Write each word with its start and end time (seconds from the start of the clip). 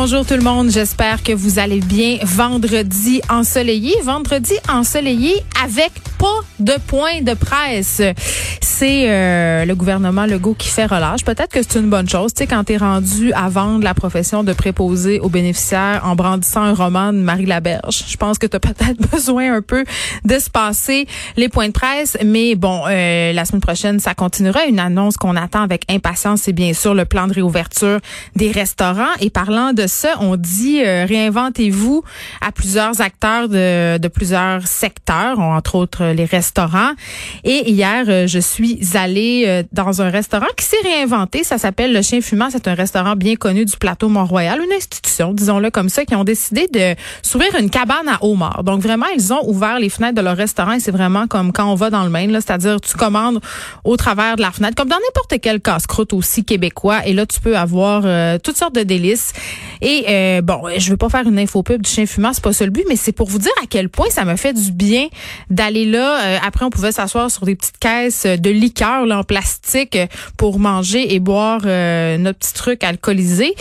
Bonjour 0.00 0.24
tout 0.24 0.34
le 0.34 0.42
monde, 0.42 0.70
j'espère 0.70 1.24
que 1.24 1.32
vous 1.32 1.58
allez 1.58 1.80
bien. 1.80 2.18
Vendredi 2.22 3.20
ensoleillé, 3.28 4.00
vendredi 4.04 4.54
ensoleillé 4.68 5.34
avec 5.60 5.90
pas 6.18 6.38
de 6.60 6.74
point 6.86 7.20
de 7.20 7.34
presse. 7.34 8.00
C'est 8.80 9.10
euh, 9.10 9.64
le 9.64 9.74
gouvernement 9.74 10.24
Legault 10.24 10.54
qui 10.54 10.68
fait 10.68 10.86
relâche. 10.86 11.24
Peut-être 11.24 11.50
que 11.50 11.60
c'est 11.62 11.80
une 11.80 11.90
bonne 11.90 12.08
chose, 12.08 12.32
tu 12.32 12.44
sais, 12.44 12.46
quand 12.46 12.62
t'es 12.62 12.76
rendu 12.76 13.32
à 13.32 13.48
vendre 13.48 13.82
la 13.82 13.92
profession 13.92 14.44
de 14.44 14.52
préposé 14.52 15.18
aux 15.18 15.28
bénéficiaires 15.28 16.02
en 16.04 16.14
brandissant 16.14 16.62
un 16.62 16.74
roman 16.74 17.12
de 17.12 17.18
Marie 17.18 17.46
Laberge. 17.46 18.04
Je 18.06 18.16
pense 18.16 18.38
que 18.38 18.46
tu 18.46 18.54
as 18.54 18.60
peut-être 18.60 19.00
besoin 19.10 19.52
un 19.52 19.62
peu 19.62 19.82
de 20.24 20.38
se 20.38 20.48
passer 20.48 21.08
les 21.36 21.48
points 21.48 21.66
de 21.66 21.72
presse. 21.72 22.16
Mais 22.24 22.54
bon, 22.54 22.84
euh, 22.86 23.32
la 23.32 23.44
semaine 23.46 23.62
prochaine, 23.62 23.98
ça 23.98 24.14
continuera. 24.14 24.64
Une 24.66 24.78
annonce 24.78 25.16
qu'on 25.16 25.34
attend 25.34 25.62
avec 25.62 25.82
impatience, 25.90 26.42
c'est 26.42 26.52
bien 26.52 26.72
sûr 26.72 26.94
le 26.94 27.04
plan 27.04 27.26
de 27.26 27.32
réouverture 27.32 27.98
des 28.36 28.52
restaurants. 28.52 29.10
Et 29.18 29.30
parlant 29.30 29.72
de 29.72 29.88
ça, 29.88 30.10
on 30.20 30.36
dit 30.36 30.84
euh, 30.84 31.04
réinventez-vous 31.04 32.04
à 32.40 32.52
plusieurs 32.52 33.00
acteurs 33.00 33.48
de, 33.48 33.98
de 33.98 34.06
plusieurs 34.06 34.68
secteurs, 34.68 35.40
entre 35.40 35.74
autres 35.74 36.04
les 36.12 36.26
restaurants. 36.26 36.92
Et 37.42 37.72
hier, 37.72 38.04
euh, 38.06 38.28
je 38.28 38.38
suis 38.38 38.67
allée 38.94 39.44
euh, 39.46 39.62
dans 39.72 40.02
un 40.02 40.10
restaurant 40.10 40.46
qui 40.56 40.64
s'est 40.64 40.76
réinventé. 40.82 41.44
Ça 41.44 41.58
s'appelle 41.58 41.92
Le 41.92 42.02
Chien 42.02 42.20
Fumant. 42.20 42.48
C'est 42.50 42.68
un 42.68 42.74
restaurant 42.74 43.16
bien 43.16 43.36
connu 43.36 43.64
du 43.64 43.76
plateau 43.76 44.08
Mont-Royal, 44.08 44.60
une 44.60 44.72
institution, 44.72 45.32
disons-le 45.32 45.70
comme 45.70 45.88
ça, 45.88 46.04
qui 46.04 46.14
ont 46.14 46.24
décidé 46.24 46.66
de 46.72 46.94
s'ouvrir 47.22 47.54
une 47.58 47.70
cabane 47.70 48.08
à 48.08 48.24
homard. 48.24 48.64
Donc 48.64 48.80
vraiment, 48.80 49.06
ils 49.14 49.32
ont 49.32 49.48
ouvert 49.48 49.78
les 49.78 49.88
fenêtres 49.88 50.16
de 50.16 50.22
leur 50.22 50.36
restaurant 50.36 50.72
et 50.72 50.80
c'est 50.80 50.90
vraiment 50.90 51.26
comme 51.26 51.52
quand 51.52 51.70
on 51.70 51.74
va 51.74 51.90
dans 51.90 52.04
le 52.04 52.10
Maine, 52.10 52.32
c'est-à-dire 52.32 52.80
tu 52.80 52.96
commandes 52.96 53.40
au 53.84 53.96
travers 53.96 54.36
de 54.36 54.42
la 54.42 54.50
fenêtre, 54.50 54.74
comme 54.74 54.88
dans 54.88 54.96
n'importe 54.96 55.34
quel 55.40 55.60
casse-croûte 55.60 56.12
aussi 56.12 56.44
québécois. 56.44 57.06
Et 57.06 57.12
là, 57.12 57.26
tu 57.26 57.40
peux 57.40 57.56
avoir 57.56 58.02
toutes 58.40 58.56
sortes 58.56 58.74
de 58.74 58.82
délices. 58.82 59.32
Et 59.80 60.04
euh, 60.08 60.42
bon, 60.42 60.62
je 60.76 60.90
veux 60.90 60.96
pas 60.96 61.08
faire 61.08 61.26
une 61.26 61.38
info 61.38 61.62
pub 61.62 61.82
du 61.82 61.90
chien 61.90 62.06
fumant, 62.06 62.32
c'est 62.32 62.42
pas 62.42 62.52
ça 62.52 62.64
le 62.64 62.70
but, 62.70 62.84
mais 62.88 62.96
c'est 62.96 63.12
pour 63.12 63.28
vous 63.28 63.38
dire 63.38 63.52
à 63.62 63.66
quel 63.68 63.88
point 63.88 64.10
ça 64.10 64.24
me 64.24 64.36
fait 64.36 64.52
du 64.52 64.72
bien 64.72 65.06
d'aller 65.50 65.84
là. 65.84 66.20
Euh, 66.20 66.38
après, 66.44 66.64
on 66.64 66.70
pouvait 66.70 66.92
s'asseoir 66.92 67.30
sur 67.30 67.44
des 67.44 67.54
petites 67.54 67.78
caisses 67.78 68.26
de 68.26 68.50
liqueur 68.58 69.06
là, 69.06 69.18
en 69.18 69.24
plastique 69.24 69.98
pour 70.36 70.58
manger 70.58 71.14
et 71.14 71.20
boire 71.20 71.62
euh, 71.64 72.18
notre 72.18 72.38
petit 72.38 72.54
truc 72.54 72.84
alcoolisé. 72.84 73.54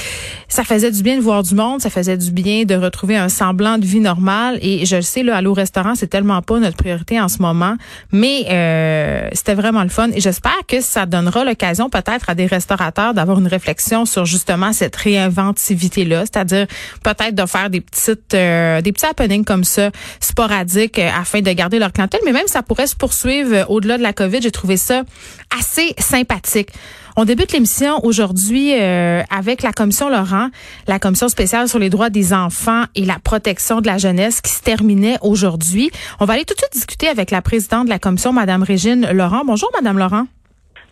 Ça 0.47 0.63
faisait 0.63 0.91
du 0.91 1.03
bien 1.03 1.17
de 1.17 1.21
voir 1.21 1.43
du 1.43 1.55
monde, 1.55 1.81
ça 1.81 1.89
faisait 1.89 2.17
du 2.17 2.31
bien 2.31 2.63
de 2.63 2.75
retrouver 2.75 3.17
un 3.17 3.29
semblant 3.29 3.77
de 3.77 3.85
vie 3.85 3.99
normale. 3.99 4.59
Et 4.61 4.85
je 4.85 4.95
le 4.97 5.01
sais, 5.01 5.23
là, 5.23 5.37
aller 5.37 5.47
au 5.47 5.53
restaurant, 5.53 5.95
c'est 5.95 6.07
tellement 6.07 6.41
pas 6.41 6.59
notre 6.59 6.77
priorité 6.77 7.19
en 7.19 7.27
ce 7.27 7.41
moment, 7.41 7.75
mais 8.11 8.45
euh, 8.49 9.29
c'était 9.33 9.55
vraiment 9.55 9.83
le 9.83 9.89
fun. 9.89 10.09
Et 10.13 10.21
j'espère 10.21 10.59
que 10.67 10.81
ça 10.81 11.05
donnera 11.05 11.43
l'occasion 11.43 11.89
peut-être 11.89 12.29
à 12.29 12.35
des 12.35 12.45
restaurateurs 12.45 13.13
d'avoir 13.13 13.39
une 13.39 13.47
réflexion 13.47 14.05
sur 14.05 14.25
justement 14.25 14.73
cette 14.73 14.95
réinventivité 14.95 16.05
là, 16.05 16.21
c'est-à-dire 16.21 16.67
peut-être 17.03 17.35
de 17.35 17.45
faire 17.45 17.69
des 17.69 17.81
petites 17.81 18.33
euh, 18.33 18.81
des 18.81 18.91
petits 18.91 19.05
happenings 19.05 19.45
comme 19.45 19.63
ça 19.63 19.91
sporadiques 20.19 20.99
euh, 20.99 21.09
afin 21.13 21.41
de 21.41 21.51
garder 21.51 21.79
leur 21.79 21.91
clientèle, 21.91 22.21
mais 22.25 22.31
même 22.31 22.47
ça 22.47 22.63
pourrait 22.63 22.87
se 22.87 22.95
poursuivre 22.95 23.53
euh, 23.53 23.65
au-delà 23.67 23.97
de 23.97 24.03
la 24.03 24.13
Covid. 24.13 24.41
J'ai 24.41 24.51
trouvé 24.51 24.77
assez 24.91 25.93
sympathique. 25.97 26.69
On 27.15 27.25
débute 27.25 27.51
l'émission 27.51 28.05
aujourd'hui 28.05 28.73
avec 28.73 29.63
la 29.63 29.73
commission 29.73 30.07
Laurent, 30.07 30.49
la 30.87 30.99
commission 30.99 31.29
spéciale 31.29 31.67
sur 31.67 31.79
les 31.79 31.89
droits 31.89 32.11
des 32.11 32.31
enfants 32.31 32.83
et 32.93 33.05
la 33.05 33.17
protection 33.17 33.81
de 33.81 33.87
la 33.87 33.97
jeunesse 33.97 34.39
qui 34.39 34.51
se 34.51 34.61
terminait 34.61 35.17
aujourd'hui. 35.21 35.89
On 36.19 36.25
va 36.25 36.35
aller 36.35 36.45
tout 36.45 36.53
de 36.53 36.59
suite 36.59 36.73
discuter 36.73 37.07
avec 37.07 37.31
la 37.31 37.41
présidente 37.41 37.85
de 37.85 37.89
la 37.89 37.97
commission, 37.97 38.33
Madame 38.33 38.61
Régine 38.61 39.09
Laurent. 39.11 39.41
Bonjour, 39.45 39.71
Madame 39.73 39.97
Laurent. 39.97 40.27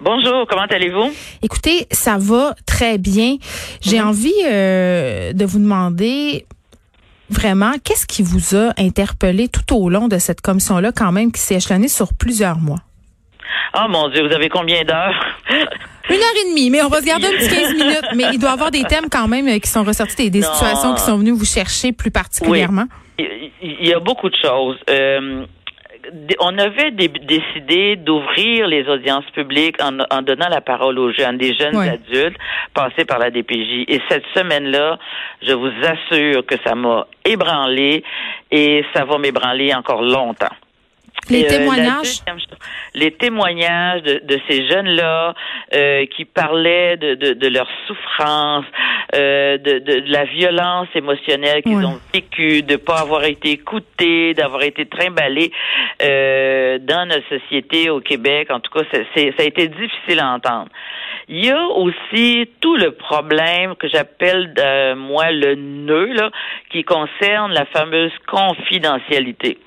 Bonjour, 0.02 0.46
comment 0.50 0.66
allez-vous? 0.70 1.12
Écoutez, 1.42 1.88
ça 1.92 2.18
va 2.18 2.56
très 2.66 2.98
bien. 2.98 3.38
J'ai 3.82 4.00
mhm. 4.00 4.08
envie 4.08 4.34
euh, 4.46 5.32
de 5.32 5.46
vous 5.46 5.60
demander 5.60 6.46
vraiment, 7.30 7.74
qu'est-ce 7.84 8.06
qui 8.06 8.22
vous 8.22 8.56
a 8.56 8.74
interpellé 8.78 9.48
tout 9.48 9.76
au 9.76 9.90
long 9.90 10.08
de 10.08 10.18
cette 10.18 10.42
commission-là, 10.42 10.92
quand 10.92 11.12
même, 11.12 11.32
qui 11.32 11.42
s'est 11.42 11.56
échelonnée 11.56 11.88
sur 11.88 12.14
plusieurs 12.14 12.60
mois? 12.60 12.80
Oh 13.78 13.88
mon 13.90 14.10
Dieu, 14.10 14.28
vous 14.28 14.34
avez 14.34 14.50
combien 14.50 14.84
d'heures? 14.84 15.26
Une 16.10 16.18
heure 16.18 16.46
et 16.46 16.50
demie, 16.50 16.70
mais 16.70 16.84
on 16.84 16.88
va 16.88 17.02
se 17.02 17.06
garder 17.06 17.26
un 17.26 17.32
petit 17.32 17.50
15 17.50 17.74
minutes. 17.74 18.10
Mais 18.16 18.26
il 18.34 18.40
doit 18.40 18.52
y 18.52 18.54
avoir 18.54 18.72
des 18.72 18.84
thèmes 18.84 19.10
quand 19.12 19.28
même 19.28 19.48
euh, 19.48 19.60
qui 19.60 19.70
sont 19.70 19.84
ressortis, 19.84 20.30
des, 20.30 20.44
situations 20.44 20.94
qui 20.94 21.02
sont 21.02 21.18
venues 21.18 21.32
vous 21.32 21.46
chercher 21.46 21.92
plus 21.92 22.12
particulièrement. 22.12 22.86
Il 23.18 23.88
y 23.88 23.94
a 23.94 24.00
beaucoup 24.00 24.30
de 24.30 24.36
choses. 24.36 24.78
Euh, 24.90 25.46
on 26.40 26.58
avait 26.58 26.92
décidé 26.92 27.96
d'ouvrir 27.96 28.68
les 28.68 28.88
audiences 28.88 29.26
publiques 29.34 29.78
en, 29.82 30.22
donnant 30.22 30.50
la 30.50 30.62
parole 30.62 31.00
aux 31.00 31.12
jeunes, 31.12 31.38
des 31.38 31.54
jeunes 31.54 31.76
adultes 31.78 32.38
passés 32.74 33.06
par 33.06 33.20
la 33.20 33.32
DPJ. 33.32 33.86
Et 33.88 34.02
cette 34.10 34.26
semaine-là, 34.36 35.00
je 35.42 35.54
vous 35.54 35.72
assure 35.84 36.46
que 36.46 36.56
ça 36.66 36.76
m'a 36.76 37.08
ébranlé 37.24 38.04
et 38.52 38.84
ça 38.94 39.06
va 39.06 39.18
m'ébranler 39.18 39.74
encore 39.74 40.02
longtemps. 40.02 40.54
Les 41.30 41.46
euh, 41.46 41.50
témoignages? 41.50 42.22
les 42.94 43.12
témoignages 43.12 44.02
de, 44.04 44.22
de 44.24 44.40
ces 44.48 44.68
jeunes-là 44.70 45.34
euh, 45.74 46.06
qui 46.16 46.26
parlaient 46.26 46.98
de, 46.98 47.16
de, 47.16 47.34
de 47.34 47.48
leur 47.48 47.68
souffrance, 47.88 48.66
euh, 49.16 49.58
de, 49.58 49.80
de, 49.80 50.04
la 50.08 50.26
violence 50.26 50.88
émotionnelle 50.96 51.62
qu'ils 51.62 51.86
ont 51.86 52.00
vécue, 52.14 52.64
de 52.64 52.78
pas 52.78 53.00
avoir 53.00 53.24
été 53.26 53.52
écoutés, 53.52 54.34
d'avoir 54.34 54.64
été 54.64 54.86
trimballés 54.86 55.52
euh, 56.02 56.80
dans 56.80 57.08
notre 57.08 57.28
société 57.28 57.90
au 57.90 58.00
Québec. 58.00 58.50
En 58.52 58.60
tout 58.60 58.72
cas, 58.72 58.86
ça 58.92 59.00
a 59.20 59.44
été 59.44 59.68
difficile 59.68 60.20
à 60.20 60.30
entendre. 60.30 60.70
Il 61.28 61.44
y 61.44 61.50
a 61.50 61.66
aussi 61.68 62.48
tout 62.62 62.76
le 62.76 62.92
problème 62.92 63.76
que 63.76 63.88
j'appelle 63.88 64.54
euh, 64.60 64.96
moi 64.96 65.32
le 65.32 65.56
nœud 65.56 66.14
là, 66.14 66.30
qui 66.70 66.84
concerne 66.84 67.52
la 67.52 67.66
fameuse 67.66 68.12
confidentialité. 68.28 69.58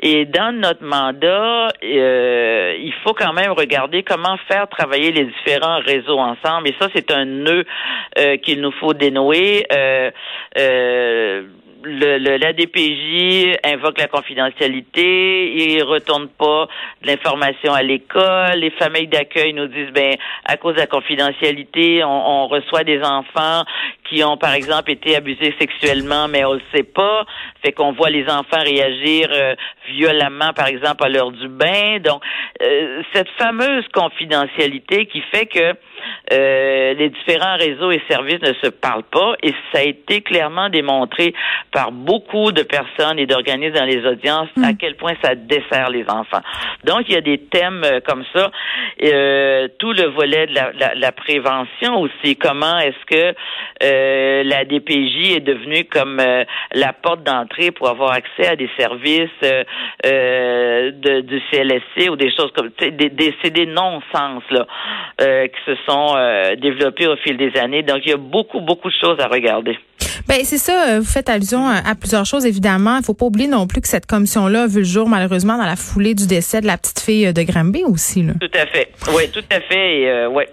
Et 0.00 0.24
dans 0.24 0.52
notre 0.52 0.84
mandat, 0.84 1.68
euh, 1.84 2.76
il 2.78 2.92
faut 3.04 3.14
quand 3.14 3.32
même 3.32 3.52
regarder 3.52 4.02
comment 4.02 4.36
faire 4.48 4.68
travailler 4.68 5.12
les 5.12 5.24
différents 5.24 5.80
réseaux 5.80 6.18
ensemble. 6.18 6.68
Et 6.68 6.74
ça, 6.80 6.88
c'est 6.94 7.10
un 7.10 7.24
nœud 7.24 7.64
euh, 8.18 8.36
qu'il 8.38 8.60
nous 8.60 8.72
faut 8.72 8.94
dénouer. 8.94 9.66
Euh, 9.72 10.10
euh 10.58 11.42
le, 11.84 12.18
le, 12.18 12.36
la 12.36 12.52
DPJ 12.52 13.58
invoque 13.64 13.98
la 13.98 14.08
confidentialité, 14.08 15.52
il 15.52 15.82
retourne 15.82 16.28
pas 16.28 16.68
de 17.02 17.06
l'information 17.06 17.72
à 17.72 17.82
l'école, 17.82 18.58
les 18.58 18.70
familles 18.70 19.08
d'accueil 19.08 19.52
nous 19.52 19.66
disent 19.66 19.90
ben 19.92 20.14
à 20.44 20.56
cause 20.56 20.74
de 20.74 20.80
la 20.80 20.86
confidentialité, 20.86 22.04
on, 22.04 22.44
on, 22.44 22.46
reçoit 22.46 22.84
des 22.84 23.02
enfants 23.02 23.64
qui 24.08 24.22
ont 24.24 24.36
par 24.36 24.54
exemple 24.54 24.90
été 24.90 25.16
abusés 25.16 25.54
sexuellement, 25.58 26.28
mais 26.28 26.44
on 26.44 26.54
le 26.54 26.62
sait 26.74 26.82
pas, 26.82 27.24
fait 27.64 27.72
qu'on 27.72 27.92
voit 27.92 28.10
les 28.10 28.24
enfants 28.24 28.62
réagir 28.62 29.28
euh, 29.32 29.54
violemment 29.88 30.52
par 30.54 30.66
exemple 30.66 31.04
à 31.04 31.08
l'heure 31.08 31.32
du 31.32 31.48
bain. 31.48 31.98
Donc 32.00 32.22
euh, 32.62 33.02
cette 33.14 33.28
fameuse 33.38 33.86
confidentialité 33.92 35.06
qui 35.06 35.22
fait 35.32 35.46
que 35.46 35.74
euh, 36.32 36.94
les 36.94 37.10
différents 37.10 37.56
réseaux 37.56 37.90
et 37.90 38.00
services 38.08 38.40
ne 38.40 38.54
se 38.62 38.68
parlent 38.68 39.04
pas 39.04 39.34
et 39.42 39.52
ça 39.72 39.80
a 39.80 39.82
été 39.82 40.20
clairement 40.20 40.68
démontré 40.68 41.34
par 41.72 41.92
beaucoup 41.92 42.52
de 42.52 42.62
personnes 42.62 43.18
et 43.18 43.26
d'organismes 43.26 43.74
dans 43.74 43.84
les 43.84 44.04
audiences 44.06 44.48
à 44.62 44.72
hmm. 44.72 44.76
quel 44.78 44.96
point 44.96 45.14
ça 45.22 45.34
dessert 45.34 45.90
les 45.90 46.04
enfants. 46.08 46.40
Donc, 46.84 47.02
il 47.08 47.14
y 47.14 47.16
a 47.16 47.20
des 47.20 47.38
thèmes 47.38 47.82
euh, 47.84 48.00
comme 48.00 48.24
ça. 48.34 48.50
Euh, 49.02 49.68
tout 49.78 49.92
le 49.92 50.06
volet 50.08 50.46
de 50.46 50.54
la, 50.54 50.94
la, 50.94 51.12
prévention 51.12 52.00
aussi. 52.00 52.36
Comment 52.36 52.78
est-ce 52.78 53.04
que 53.06 53.34
euh, 53.92 54.42
la 54.44 54.64
DPJ 54.64 55.36
est 55.36 55.40
devenue 55.40 55.84
comme 55.84 56.18
euh, 56.20 56.44
la 56.72 56.92
porte 56.92 57.22
d'entrée 57.22 57.70
pour 57.70 57.88
avoir 57.88 58.12
accès 58.12 58.46
à 58.46 58.56
des 58.56 58.68
services 58.78 59.28
de, 59.42 61.20
du 61.20 61.40
CLSC 61.50 62.10
ou 62.10 62.16
des 62.16 62.30
choses 62.30 62.52
comme 62.56 62.70
des, 62.80 63.10
des, 63.10 63.34
c'est 63.42 63.50
des 63.50 63.66
non-sens 63.66 64.42
là 64.50 64.66
qui 65.18 65.60
se 65.66 65.76
sont 65.86 66.16
développés 66.60 67.06
au 67.06 67.16
fil 67.16 67.36
des 67.36 67.56
années. 67.58 67.82
Donc, 67.82 68.00
il 68.04 68.10
y 68.10 68.14
a 68.14 68.16
beaucoup, 68.16 68.60
beaucoup 68.60 68.88
de 68.88 68.94
choses 69.00 69.20
à 69.20 69.28
regarder. 69.28 69.78
Ben 70.28 70.38
c'est 70.44 70.58
ça. 70.58 70.88
Euh, 70.88 71.00
vous 71.00 71.10
faites 71.10 71.28
allusion 71.28 71.66
à, 71.68 71.94
plusieurs 71.94 72.26
choses 72.26 72.46
évidemment. 72.46 72.96
Il 72.98 73.04
faut 73.04 73.14
pas 73.14 73.26
oublier 73.26 73.48
non 73.48 73.66
plus 73.66 73.80
que 73.80 73.88
cette 73.88 74.06
commission-là 74.06 74.62
a 74.62 74.66
vu 74.66 74.78
le 74.78 74.84
jour 74.84 75.08
malheureusement 75.08 75.56
dans 75.56 75.66
la 75.66 75.76
foulée 75.76 76.14
du 76.14 76.26
décès 76.26 76.60
de 76.60 76.66
la 76.66 76.78
petite 76.78 77.00
fille 77.00 77.32
de 77.32 77.42
Granby 77.42 77.84
aussi. 77.84 78.22
Là. 78.22 78.32
Tout 78.40 78.50
à 78.54 78.66
fait. 78.66 78.92
Oui, 79.14 79.30
tout 79.32 79.44
à 79.50 79.60
fait. 79.60 80.00
Et, 80.00 80.08
euh, 80.08 80.28
ouais. 80.28 80.48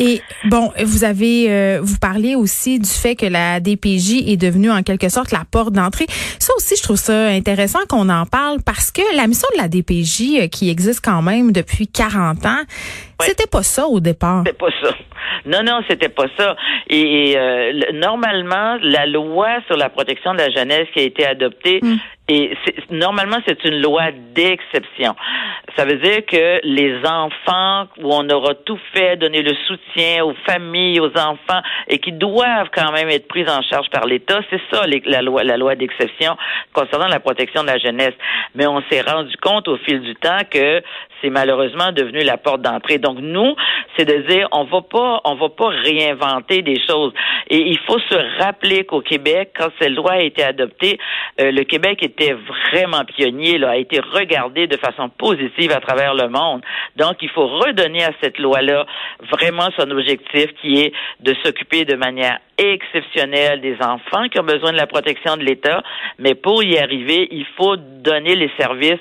Et 0.00 0.22
bon, 0.46 0.72
vous 0.82 1.04
avez, 1.04 1.50
euh, 1.50 1.80
vous 1.82 1.98
parlez 2.00 2.34
aussi 2.34 2.78
du 2.78 2.88
fait 2.88 3.14
que 3.14 3.26
la 3.26 3.60
DPJ 3.60 4.30
est 4.32 4.38
devenue 4.38 4.70
en 4.70 4.82
quelque 4.82 5.10
sorte 5.10 5.30
la 5.30 5.42
porte 5.50 5.74
d'entrée. 5.74 6.06
Ça 6.38 6.54
aussi, 6.56 6.74
je 6.76 6.82
trouve 6.82 6.96
ça 6.96 7.26
intéressant 7.26 7.80
qu'on 7.86 8.08
en 8.08 8.24
parle 8.24 8.62
parce 8.64 8.90
que 8.90 9.02
la 9.14 9.26
mission 9.26 9.48
de 9.54 9.60
la 9.60 9.68
DPJ, 9.68 10.40
euh, 10.40 10.48
qui 10.48 10.70
existe 10.70 11.04
quand 11.04 11.20
même 11.20 11.52
depuis 11.52 11.86
40 11.86 12.46
ans, 12.46 12.62
c'était 13.20 13.46
pas 13.46 13.62
ça 13.62 13.86
au 13.86 14.00
départ. 14.00 14.42
C'était 14.46 14.56
pas 14.56 14.70
ça. 14.82 14.94
Non, 15.46 15.62
non, 15.62 15.80
c'était 15.88 16.08
pas 16.08 16.26
ça. 16.38 16.56
Et, 16.88 17.34
euh, 17.36 17.72
normalement, 17.92 18.78
la 18.82 19.06
loi 19.06 19.48
sur 19.66 19.76
la 19.76 19.90
protection 19.90 20.32
de 20.32 20.38
la 20.38 20.50
jeunesse 20.50 20.86
qui 20.94 21.00
a 21.00 21.02
été 21.02 21.26
adoptée 21.26 21.80
mm. 21.82 21.96
Et 22.32 22.52
normalement, 22.90 23.38
c'est 23.44 23.64
une 23.64 23.82
loi 23.82 24.12
d'exception. 24.12 25.16
Ça 25.76 25.84
veut 25.84 25.96
dire 25.96 26.24
que 26.26 26.60
les 26.62 26.96
enfants 27.04 27.88
où 27.98 28.14
on 28.14 28.28
aura 28.30 28.54
tout 28.54 28.78
fait, 28.94 29.16
donner 29.16 29.42
le 29.42 29.52
soutien 29.66 30.24
aux 30.24 30.34
familles, 30.46 31.00
aux 31.00 31.10
enfants, 31.18 31.60
et 31.88 31.98
qui 31.98 32.12
doivent 32.12 32.68
quand 32.72 32.92
même 32.92 33.08
être 33.08 33.26
pris 33.26 33.42
en 33.50 33.62
charge 33.62 33.90
par 33.90 34.06
l'État, 34.06 34.40
c'est 34.48 34.60
ça 34.70 34.84
la 35.06 35.22
loi, 35.22 35.42
la 35.42 35.56
loi 35.56 35.74
d'exception 35.74 36.36
concernant 36.72 37.08
la 37.08 37.18
protection 37.18 37.62
de 37.62 37.66
la 37.66 37.78
jeunesse. 37.78 38.14
Mais 38.54 38.68
on 38.68 38.80
s'est 38.88 39.00
rendu 39.00 39.36
compte 39.38 39.66
au 39.66 39.76
fil 39.78 40.00
du 40.00 40.14
temps 40.14 40.42
que 40.48 40.82
c'est 41.20 41.30
malheureusement 41.30 41.90
devenu 41.90 42.20
la 42.20 42.36
porte 42.36 42.62
d'entrée. 42.62 42.98
Donc 42.98 43.18
nous, 43.18 43.56
c'est 43.96 44.04
de 44.04 44.28
dire 44.28 44.48
on 44.52 44.64
va 44.64 44.82
pas, 44.82 45.20
on 45.24 45.34
va 45.34 45.48
pas 45.48 45.68
réinventer 45.68 46.62
des 46.62 46.80
choses. 46.86 47.12
Et 47.48 47.58
il 47.58 47.78
faut 47.86 47.98
se 47.98 48.42
rappeler 48.42 48.84
qu'au 48.84 49.00
Québec, 49.00 49.50
quand 49.58 49.68
cette 49.80 49.90
loi 49.90 50.12
a 50.12 50.20
été 50.20 50.44
adoptée, 50.44 50.98
euh, 51.40 51.50
le 51.50 51.64
Québec 51.64 52.02
était 52.02 52.19
vraiment 52.28 53.04
pionnier, 53.04 53.58
là, 53.58 53.70
a 53.70 53.76
été 53.76 54.00
regardé 54.00 54.66
de 54.66 54.76
façon 54.76 55.08
positive 55.08 55.72
à 55.72 55.80
travers 55.80 56.14
le 56.14 56.28
monde. 56.28 56.62
Donc 56.96 57.16
il 57.22 57.30
faut 57.30 57.46
redonner 57.46 58.04
à 58.04 58.12
cette 58.22 58.38
loi-là 58.38 58.86
vraiment 59.30 59.68
son 59.78 59.90
objectif 59.90 60.46
qui 60.60 60.80
est 60.80 60.92
de 61.20 61.34
s'occuper 61.42 61.84
de 61.84 61.96
manière 61.96 62.38
exceptionnelle 62.58 63.60
des 63.60 63.76
enfants 63.80 64.28
qui 64.28 64.38
ont 64.38 64.44
besoin 64.44 64.72
de 64.72 64.76
la 64.76 64.86
protection 64.86 65.36
de 65.36 65.42
l'État, 65.42 65.82
mais 66.18 66.34
pour 66.34 66.62
y 66.62 66.78
arriver, 66.78 67.28
il 67.30 67.46
faut 67.56 67.76
donner 67.76 68.34
les 68.34 68.50
services, 68.58 69.00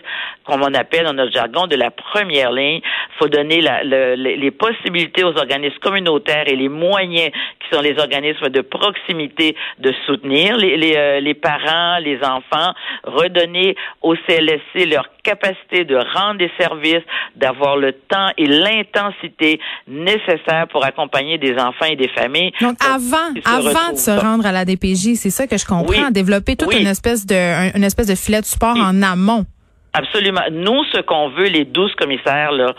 comme 0.49 0.63
on 0.63 0.73
appelle 0.73 1.05
dans 1.05 1.13
notre 1.13 1.31
jargon, 1.31 1.67
de 1.67 1.75
la 1.75 1.91
première 1.91 2.51
ligne. 2.51 2.81
Il 2.83 3.17
faut 3.19 3.29
donner 3.29 3.61
la, 3.61 3.83
les 3.83 4.51
possibilités 4.51 5.23
aux 5.23 5.37
organismes 5.37 5.79
communautaires 5.79 6.45
et 6.47 6.55
les 6.55 6.69
moyens 6.69 7.31
qui 7.59 7.75
sont 7.75 7.81
les 7.81 7.97
organismes 7.99 8.49
de 8.49 8.61
proximité 8.61 9.55
de 9.79 9.93
soutenir 10.05 10.57
les, 10.57 10.77
les, 10.77 10.95
euh, 10.95 11.19
les 11.19 11.33
parents, 11.33 11.99
les 11.99 12.17
enfants, 12.23 12.73
redonner 13.03 13.75
au 14.01 14.15
CLSC 14.15 14.89
leur 14.89 15.05
capacité 15.23 15.85
de 15.85 15.95
rendre 15.95 16.39
des 16.39 16.51
services, 16.59 17.03
d'avoir 17.35 17.77
le 17.77 17.93
temps 17.93 18.29
et 18.37 18.47
l'intensité 18.47 19.59
nécessaires 19.87 20.67
pour 20.71 20.83
accompagner 20.85 21.37
des 21.37 21.53
enfants 21.53 21.85
et 21.89 21.95
des 21.95 22.09
familles. 22.09 22.51
Donc 22.61 22.77
avant, 22.83 23.33
avant 23.45 23.91
de 23.91 23.97
se 23.97 24.11
rendre 24.11 24.45
à 24.45 24.51
la 24.51 24.65
DPJ, 24.65 25.15
c'est 25.15 25.29
ça 25.29 25.47
que 25.47 25.57
je 25.57 25.65
comprends, 25.65 26.09
développer 26.11 26.55
toute 26.55 26.73
une 26.73 26.87
espèce 26.87 27.25
de 27.25 27.77
une 27.77 27.83
espèce 27.83 28.07
de 28.07 28.15
filet 28.15 28.41
de 28.41 28.45
support 28.45 28.77
en 28.77 29.01
amont. 29.01 29.45
Absolument. 29.93 30.41
Nous, 30.51 30.83
ce 30.93 31.01
qu'on 31.01 31.29
veut, 31.29 31.47
les 31.47 31.65
douze 31.65 31.93
commissaires, 31.95 32.51
là, 32.51 32.73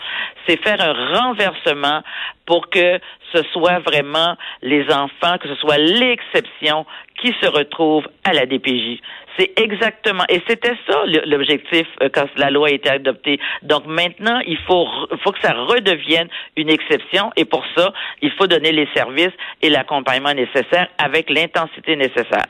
c'est 0.47 0.61
faire 0.63 0.79
un 0.79 1.17
renversement 1.17 2.01
pour 2.45 2.69
que 2.69 2.99
ce 3.33 3.43
soit 3.51 3.79
vraiment 3.79 4.37
les 4.61 4.83
enfants, 4.91 5.37
que 5.39 5.47
ce 5.47 5.55
soit 5.55 5.77
l'exception 5.77 6.85
qui 7.21 7.33
se 7.41 7.47
retrouve 7.47 8.07
à 8.23 8.33
la 8.33 8.45
DPJ. 8.45 8.99
C'est 9.37 9.57
exactement, 9.59 10.25
et 10.27 10.41
c'était 10.47 10.75
ça 10.87 11.03
l'objectif 11.25 11.87
euh, 12.01 12.09
quand 12.13 12.27
la 12.35 12.49
loi 12.49 12.67
a 12.67 12.71
été 12.71 12.89
adoptée. 12.89 13.39
Donc 13.61 13.85
maintenant, 13.85 14.39
il 14.45 14.57
faut, 14.67 14.87
faut 15.23 15.31
que 15.31 15.39
ça 15.41 15.53
redevienne 15.53 16.27
une 16.57 16.69
exception, 16.69 17.31
et 17.37 17.45
pour 17.45 17.63
ça, 17.75 17.93
il 18.21 18.31
faut 18.31 18.47
donner 18.47 18.71
les 18.71 18.89
services 18.93 19.33
et 19.61 19.69
l'accompagnement 19.69 20.33
nécessaire 20.33 20.87
avec 20.97 21.29
l'intensité 21.29 21.95
nécessaire. 21.95 22.45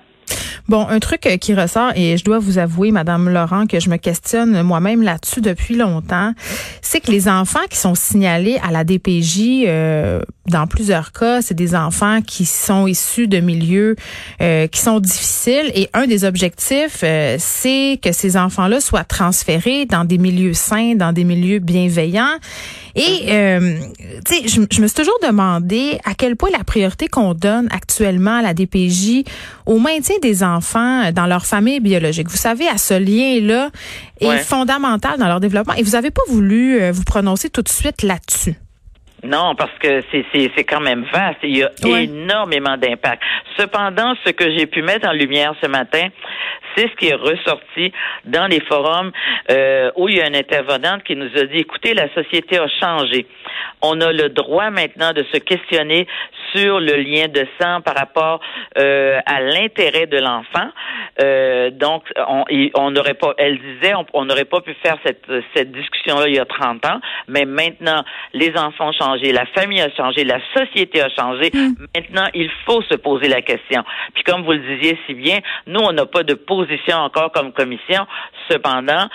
Bon, 0.67 0.87
un 0.87 0.99
truc 0.99 1.25
euh, 1.25 1.37
qui 1.37 1.53
ressort, 1.53 1.91
et 1.95 2.17
je 2.17 2.23
dois 2.23 2.39
vous 2.39 2.57
avouer, 2.57 2.91
Madame 2.91 3.29
Laurent, 3.29 3.67
que 3.67 3.79
je 3.79 3.89
me 3.89 3.97
questionne 3.97 4.61
moi-même 4.63 5.01
là-dessus 5.01 5.41
depuis 5.41 5.75
longtemps, 5.75 6.33
c'est 6.81 6.99
que 6.99 7.11
les 7.11 7.27
enfants 7.27 7.59
qui 7.69 7.77
sont 7.77 7.95
signalés 7.95 8.59
à 8.63 8.71
la 8.71 8.83
DPJ, 8.83 9.63
euh, 9.65 10.21
dans 10.47 10.67
plusieurs 10.67 11.11
cas, 11.11 11.41
c'est 11.41 11.53
des 11.53 11.75
enfants 11.75 12.21
qui 12.21 12.45
sont 12.45 12.87
issus 12.87 13.27
de 13.27 13.39
milieux 13.39 13.95
euh, 14.41 14.67
qui 14.67 14.79
sont 14.79 14.99
difficiles. 14.99 15.71
Et 15.75 15.89
un 15.93 16.07
des 16.07 16.25
objectifs, 16.25 17.03
c'est 17.37 17.99
que 18.01 18.11
ces 18.11 18.37
enfants-là 18.37 18.81
soient 18.81 19.03
transférés 19.03 19.85
dans 19.85 20.03
des 20.03 20.17
milieux 20.17 20.53
sains, 20.53 20.95
dans 20.95 21.13
des 21.13 21.23
milieux 21.23 21.59
bienveillants. 21.59 22.37
Et, 22.95 23.25
tu 24.25 24.35
sais, 24.35 24.47
je, 24.47 24.61
je 24.69 24.81
me 24.81 24.87
suis 24.87 24.95
toujours 24.95 25.17
demandé 25.23 25.99
à 26.03 26.13
quel 26.13 26.35
point 26.35 26.49
la 26.51 26.63
priorité 26.63 27.07
qu'on 27.07 27.33
donne 27.33 27.67
actuellement 27.71 28.37
à 28.37 28.41
la 28.41 28.53
DPJ 28.53 29.23
au 29.65 29.79
maintien 29.79 30.15
des 30.21 30.43
enfants 30.43 31.11
dans 31.11 31.25
leur 31.25 31.45
famille 31.45 31.79
biologique. 31.79 32.29
Vous 32.29 32.37
savez, 32.37 32.67
à 32.67 32.77
ce 32.77 32.93
lien-là 32.93 33.69
est 34.19 34.37
fondamental 34.37 35.17
dans 35.17 35.27
leur 35.27 35.39
développement. 35.39 35.73
Et 35.75 35.83
vous 35.83 35.91
n'avez 35.91 36.11
pas 36.11 36.21
voulu 36.27 36.79
euh, 36.79 36.91
vous 36.91 37.03
prononcer 37.03 37.49
tout 37.49 37.61
de 37.61 37.69
suite 37.69 38.03
là-dessus. 38.03 38.55
Non, 39.23 39.53
parce 39.55 39.77
que 39.79 40.01
c'est 40.11 40.63
quand 40.63 40.79
même 40.79 41.05
vaste. 41.11 41.39
Il 41.43 41.57
y 41.57 41.63
a 41.63 41.69
énormément 42.01 42.75
d'impact. 42.77 43.21
Cependant, 43.57 44.13
ce 44.25 44.31
que 44.31 44.57
j'ai 44.57 44.65
pu 44.65 44.81
mettre 44.81 45.07
en 45.07 45.11
lumière 45.11 45.53
ce 45.61 45.67
matin, 45.67 46.07
c'est 46.75 46.89
ce 46.89 46.95
qui 46.95 47.07
est 47.07 47.15
ressorti 47.15 47.91
dans 48.25 48.47
les 48.47 48.61
forums 48.61 49.11
euh, 49.51 49.91
où 49.95 50.09
il 50.09 50.17
y 50.17 50.21
a 50.21 50.27
une 50.27 50.35
intervenante 50.35 51.03
qui 51.03 51.15
nous 51.15 51.29
a 51.35 51.43
dit, 51.45 51.59
écoutez, 51.59 51.93
la 51.93 52.11
société 52.13 52.57
a 52.57 52.67
changé. 52.79 53.27
On 53.81 53.99
a 54.01 54.11
le 54.11 54.29
droit 54.29 54.69
maintenant 54.69 55.11
de 55.13 55.23
se 55.31 55.37
questionner 55.37 56.07
sur 56.53 56.79
le 56.79 56.97
lien 56.97 57.27
de 57.27 57.45
sang 57.59 57.81
par 57.81 57.95
rapport 57.95 58.39
euh, 58.77 59.19
à 59.25 59.41
l'intérêt 59.41 60.07
de 60.07 60.17
l'enfant. 60.17 60.69
Euh, 61.21 61.69
donc, 61.71 62.03
on 62.75 62.91
n'aurait 62.91 63.13
pas, 63.13 63.33
elle 63.37 63.57
disait, 63.57 63.93
on 64.13 64.25
n'aurait 64.25 64.45
pas 64.45 64.61
pu 64.61 64.73
faire 64.83 64.97
cette, 65.05 65.25
cette 65.55 65.71
discussion-là 65.71 66.27
il 66.27 66.35
y 66.35 66.39
a 66.39 66.45
30 66.45 66.85
ans, 66.85 66.99
mais 67.27 67.45
maintenant, 67.45 68.03
les 68.33 68.51
enfants 68.57 68.89
ont 68.89 68.91
changé, 68.91 69.31
la 69.31 69.45
famille 69.47 69.81
a 69.81 69.89
changé, 69.91 70.23
la 70.23 70.39
société 70.55 71.01
a 71.01 71.09
changé. 71.09 71.51
Mm. 71.53 71.73
Maintenant, 71.95 72.27
il 72.33 72.49
faut 72.65 72.81
se 72.83 72.95
poser 72.95 73.27
la 73.27 73.41
question. 73.41 73.83
Puis 74.13 74.23
comme 74.23 74.43
vous 74.43 74.53
le 74.53 74.59
disiez 74.59 74.97
si 75.07 75.13
bien, 75.13 75.39
nous, 75.67 75.79
on 75.81 75.91
n'a 75.91 76.05
pas 76.05 76.23
de 76.23 76.33
position 76.33 76.97
encore 76.97 77.31
comme 77.31 77.51
commission. 77.51 78.05
Cependant, 78.49 79.07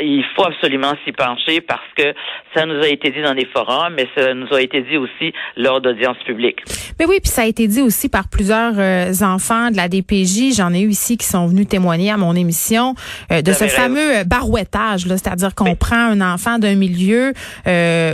il 0.00 0.24
faut 0.34 0.44
absolument 0.44 0.92
s'y 1.04 1.12
pencher 1.12 1.60
parce 1.60 1.80
que 1.96 2.14
ça 2.54 2.66
nous 2.66 2.80
a 2.82 2.88
été 2.88 3.10
dit 3.10 3.22
dans 3.22 3.34
des 3.34 3.46
forums, 3.46 3.94
mais 3.94 4.08
ça 4.16 4.34
nous 4.34 4.52
a 4.52 4.60
été 4.60 4.82
dit 4.82 4.96
aussi 4.96 5.32
lors 5.56 5.80
d'audiences 5.80 6.22
publiques. 6.24 6.62
Mais 6.98 7.06
oui, 7.06 7.18
puis 7.22 7.30
ça 7.30 7.42
a 7.42 7.46
été 7.46 7.66
dit 7.66 7.80
aussi 7.80 8.08
par 8.08 8.28
plusieurs 8.28 8.74
euh, 8.76 9.12
enfants 9.22 9.70
de 9.70 9.76
la 9.76 9.88
DPJ. 9.88 10.54
J'en 10.56 10.72
ai 10.72 10.80
eu 10.80 10.90
ici 10.90 11.16
qui 11.16 11.26
sont 11.26 11.46
venus 11.46 11.68
témoigner 11.68 12.10
à 12.10 12.16
mon 12.16 12.34
émission 12.34 12.94
euh, 13.30 13.42
de 13.42 13.52
ce 13.52 13.66
fameux 13.66 14.18
euh, 14.18 14.24
barouettage, 14.24 15.06
c'est-à-dire 15.06 15.54
qu'on 15.54 15.74
prend 15.74 15.96
un 15.96 16.20
enfant 16.20 16.58
d'un 16.58 16.74
milieu, 16.74 17.32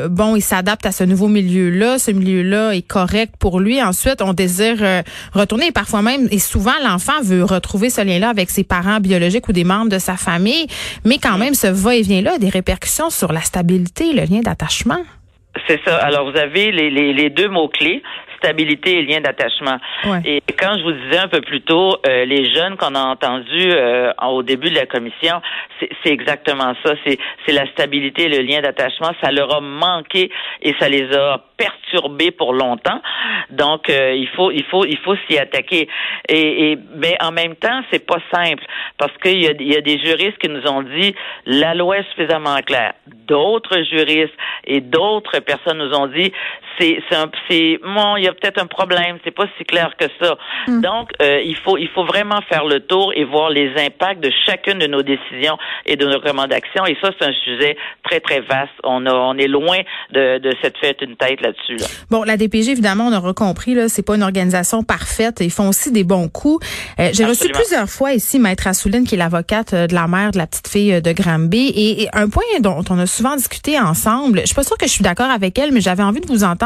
bon, 0.09 0.37
il 0.37 0.43
s'adapte 0.43 0.87
à 0.87 0.93
ce 0.93 1.05
nouveau 1.05 1.29
milieu-là, 1.29 1.99
ce 1.99 2.11
milieu-là 2.11 2.75
est 2.75 2.87
correct 2.87 3.35
pour 3.39 3.61
lui. 3.61 3.83
Ensuite, 3.83 4.23
on 4.23 4.33
désire 4.33 4.77
retourner, 5.33 5.69
et 5.69 5.73
parfois 5.73 6.03
même, 6.03 6.29
et 6.31 6.39
souvent, 6.39 6.73
l'enfant 6.85 7.21
veut 7.23 7.45
retrouver 7.45 7.91
ce 7.91 8.01
lien-là 8.03 8.29
avec 8.29 8.51
ses 8.51 8.65
parents 8.65 9.01
biologiques 9.01 9.49
ou 9.49 9.53
des 9.53 9.65
membres 9.65 9.91
de 9.91 9.99
sa 9.99 10.17
famille, 10.17 10.67
mais 11.05 11.19
quand 11.19 11.39
même, 11.39 11.55
ce 11.55 11.67
va-et-vient-là 11.67 12.35
a 12.35 12.39
des 12.39 12.49
répercussions 12.49 13.11
sur 13.11 13.33
la 13.33 13.41
stabilité, 13.41 14.13
le 14.13 14.25
lien 14.25 14.41
d'attachement. 14.41 15.03
C'est 15.67 15.81
ça. 15.85 15.97
Alors, 15.97 16.31
vous 16.31 16.39
avez 16.39 16.71
les, 16.71 16.91
les 16.91 17.31
deux 17.31 17.49
mots-clés 17.49 18.03
stabilité 18.41 18.99
et 18.99 19.03
lien 19.03 19.21
d'attachement. 19.21 19.79
Et 20.25 20.43
quand 20.59 20.77
je 20.79 20.83
vous 20.83 20.93
disais 20.93 21.19
un 21.19 21.29
peu 21.29 21.41
plus 21.41 21.63
tôt, 21.63 21.97
euh, 22.07 22.25
les 22.25 22.53
jeunes 22.53 22.77
qu'on 22.77 22.95
a 22.95 23.01
entendus 23.01 23.71
euh, 23.73 24.13
au 24.23 24.43
début 24.43 24.71
de 24.71 24.75
la 24.75 24.87
commission, 24.87 25.41
c'est 25.79 26.11
exactement 26.11 26.75
ça. 26.85 26.95
C'est 27.05 27.53
la 27.53 27.67
stabilité 27.73 28.25
et 28.25 28.29
le 28.29 28.43
lien 28.43 28.61
d'attachement. 28.61 29.11
Ça 29.23 29.31
leur 29.31 29.55
a 29.55 29.61
manqué 29.61 30.31
et 30.63 30.75
ça 30.79 30.89
les 30.89 31.13
a 31.15 31.43
perturbés 31.57 32.31
pour 32.31 32.53
longtemps. 32.53 33.01
Donc, 33.51 33.91
euh, 33.91 34.15
il 34.15 34.29
faut, 34.29 34.51
il 34.51 34.65
faut, 34.65 34.85
il 34.85 34.99
faut 34.99 35.17
s'y 35.29 35.39
attaquer. 35.39 35.89
Et, 36.29 36.73
et, 36.73 36.79
mais 36.97 37.17
en 37.21 37.33
même 37.33 37.57
temps, 37.57 37.83
c'est 37.91 38.07
pas 38.07 38.21
simple 38.33 38.65
parce 38.99 39.13
qu'il 39.19 39.43
y 39.43 39.47
a, 39.47 39.53
y 39.59 39.77
a 39.77 39.81
des 39.81 39.99
juristes 39.99 40.39
qui 40.39 40.49
nous 40.49 40.67
ont 40.67 40.83
dit 40.83 41.15
la 41.47 41.75
loi 41.75 41.99
est 41.99 42.09
suffisamment 42.11 42.57
claire. 42.63 42.95
D'autres 43.27 43.83
juristes 43.83 44.35
et 44.65 44.81
d'autres 44.81 45.41
personnes 45.41 45.79
nous 45.79 45.95
ont 45.95 46.07
dit 46.07 46.33
c'est, 46.79 46.99
c'est, 47.49 47.79
bon, 47.83 48.17
il 48.17 48.25
y 48.25 48.29
a 48.29 48.33
peut-être 48.33 48.61
un 48.61 48.67
problème, 48.67 49.19
c'est 49.25 49.31
pas 49.31 49.47
si 49.59 49.65
clair 49.65 49.93
que 49.99 50.07
ça. 50.21 50.37
Hmm. 50.67 50.81
Donc, 50.81 51.11
euh, 51.23 51.41
il 51.45 51.57
faut, 51.57 51.77
il 51.77 51.89
faut 51.89 52.05
vraiment 52.05 52.41
faire 52.49 52.65
le 52.65 52.81
tour 52.81 53.13
et 53.15 53.25
voir 53.25 53.51
les 53.51 53.71
impacts 53.77 54.23
de 54.23 54.31
chacune 54.47 54.79
de 54.79 54.87
nos 54.87 55.03
décisions 55.03 55.59
et 55.87 55.97
de 55.97 56.07
nos 56.07 56.19
recommandations. 56.19 56.87
Et 56.87 56.97
ça, 57.03 57.11
c'est 57.19 57.27
un 57.27 57.33
sujet 57.45 57.77
très, 58.05 58.21
très 58.21 58.41
vaste. 58.41 58.73
On 58.85 59.05
a, 59.07 59.13
on 59.13 59.37
est 59.37 59.49
loin 59.49 59.79
de, 60.13 60.39
de 60.39 60.53
cette 60.63 60.79
fête 60.79 60.99
une 61.03 61.17
tête 61.17 61.41
là-dessus. 61.41 61.77
Bon, 62.11 62.23
la 62.23 62.37
DPG, 62.37 62.71
évidemment, 62.71 63.09
on 63.09 63.17
aura 63.17 63.35
compris, 63.35 63.75
là, 63.75 63.89
c'est 63.89 64.05
pas 64.05 64.17
une 64.17 64.23
organisation 64.23 64.83
parfaite. 64.83 65.39
Ils 65.41 65.51
font 65.51 65.69
aussi 65.69 65.93
des 65.93 66.05
bons 66.05 66.29
coups. 66.29 66.67
Euh, 66.99 67.11
j'ai 67.13 67.25
reçu 67.25 67.49
plusieurs 67.49 67.89
fois 67.89 68.13
ici 68.13 68.39
Maître 68.39 68.67
Assouline, 68.67 69.07
qui 69.07 69.15
est 69.15 69.19
l'avocate 69.19 69.75
euh, 69.75 69.87
de 69.87 69.95
la 69.95 70.07
mère 70.07 70.31
de 70.31 70.39
la 70.39 70.47
petite 70.47 70.69
fille 70.69 71.01
de 71.01 71.13
Granby. 71.13 71.73
Et, 71.75 72.03
et, 72.03 72.09
un 72.13 72.29
point 72.29 72.43
dont 72.61 72.83
on 72.91 72.99
a 72.99 73.07
souvent 73.07 73.37
discuté 73.37 73.79
ensemble, 73.79 74.41
je 74.41 74.47
suis 74.47 74.55
pas 74.55 74.63
sûre 74.63 74.77
que 74.77 74.87
je 74.87 74.93
suis 74.93 75.05
d'accord 75.05 75.31
avec 75.31 75.59
elle, 75.59 75.73
mais 75.73 75.81
j'avais 75.81 76.03
envie 76.03 76.21
de 76.21 76.27
vous 76.27 76.45
entendre 76.45 76.60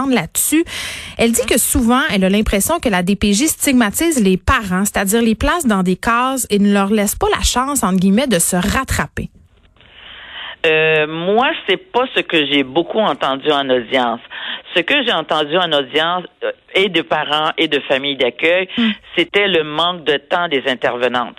Elle 1.17 1.33
dit 1.33 1.47
que 1.47 1.59
souvent, 1.59 2.03
elle 2.11 2.25
a 2.25 2.29
l'impression 2.29 2.81
que 2.81 2.89
la 2.89 3.03
DPJ 3.03 3.47
stigmatise 3.47 4.21
les 4.21 4.37
parents, 4.37 4.85
c'est-à-dire 4.85 5.23
les 5.23 5.35
place 5.35 5.67
dans 5.67 5.83
des 5.83 5.97
cases 5.97 6.47
et 6.51 6.59
ne 6.59 6.73
leur 6.73 6.91
laisse 6.91 7.15
pas 7.15 7.29
la 7.35 7.43
chance, 7.43 7.83
entre 7.83 7.99
guillemets, 7.99 8.27
de 8.27 8.39
se 8.39 8.57
rattraper. 8.57 9.31
Euh, 10.67 11.07
moi, 11.07 11.51
c'est 11.69 11.77
pas 11.77 12.05
ce 12.15 12.21
que 12.21 12.47
j'ai 12.47 12.63
beaucoup 12.63 13.01
entendu 13.01 13.51
en 13.51 13.69
audience. 13.69 14.21
Ce 14.75 14.81
que 14.81 14.95
j'ai 15.05 15.13
entendu 15.13 15.57
en 15.57 15.73
audience 15.73 16.25
euh, 16.43 16.53
et 16.75 16.89
de 16.89 17.03
parents 17.03 17.51
et 17.59 17.69
de 17.69 17.81
familles 17.81 18.17
d'accueil, 18.17 18.69
hmm. 18.77 18.91
c'était 19.17 19.49
le 19.49 19.63
manque 19.63 20.05
de 20.05 20.17
temps 20.17 20.49
des 20.49 20.63
intervenantes. 20.67 21.37